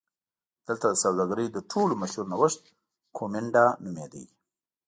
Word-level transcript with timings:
دلته 0.67 0.85
د 0.91 0.95
سوداګرۍ 1.03 1.47
تر 1.55 1.61
ټولو 1.71 1.93
مشهور 2.03 2.25
نوښت 2.31 2.61
کومېنډا 3.17 3.65
نومېده 3.83 4.23